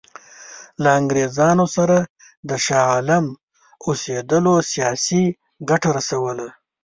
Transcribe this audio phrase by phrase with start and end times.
[0.81, 1.97] له انګرېزانو سره
[2.49, 3.25] د شاه عالم
[3.85, 5.23] اوسېدلو سیاسي
[5.69, 6.47] ګټه رسوله.